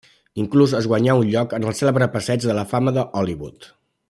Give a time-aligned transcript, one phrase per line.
[0.43, 3.71] Inclús es guanyà un lloc en el cèlebre passeig de la Fama de Hollywood.